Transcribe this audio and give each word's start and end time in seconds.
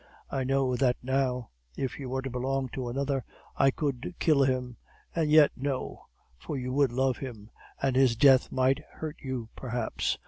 I 0.31 0.43
know 0.43 0.75
that 0.77 0.97
now. 1.03 1.51
If 1.77 1.99
you 1.99 2.09
were 2.09 2.23
to 2.23 2.29
belong 2.31 2.69
to 2.69 2.89
another, 2.89 3.23
I 3.55 3.69
could 3.69 4.15
kill 4.17 4.41
him. 4.41 4.77
And 5.13 5.29
yet, 5.29 5.51
no; 5.55 6.07
for 6.39 6.57
you 6.57 6.73
would 6.73 6.91
love 6.91 7.17
him, 7.17 7.51
and 7.83 7.95
his 7.95 8.15
death 8.15 8.51
might 8.51 8.79
hurt 8.93 9.17
you 9.21 9.49
perhaps. 9.55 10.17